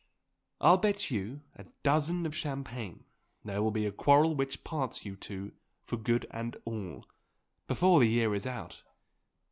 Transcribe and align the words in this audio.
I'll 0.59 0.79
bet 0.79 1.11
you 1.11 1.41
a 1.55 1.65
dozen 1.83 2.25
of 2.25 2.35
champagne 2.35 3.03
there 3.45 3.61
will 3.61 3.69
be 3.69 3.85
a 3.85 3.91
quarrel 3.91 4.33
which 4.33 4.63
parts 4.63 5.05
you 5.05 5.15
two, 5.15 5.51
for 5.83 5.95
good 5.97 6.25
and 6.31 6.57
all, 6.65 7.05
before 7.67 7.99
the 7.99 8.07
year 8.09 8.33
is 8.33 8.47
out. 8.47 8.81